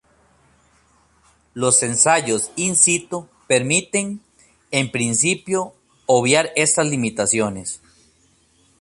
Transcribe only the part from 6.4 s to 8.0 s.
estas limitaciones.